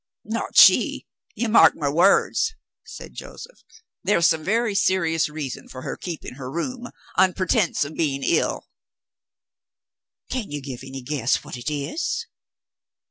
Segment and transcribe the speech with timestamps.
[0.25, 1.05] "Not she!
[1.35, 3.59] You mark my words," said Joseph,
[4.03, 8.67] "there's some very serious reason for her keeping her room, on pretense of being ill."
[10.31, 12.25] "Can you give any guess what it is?"